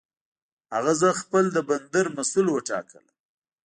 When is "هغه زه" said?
0.73-1.09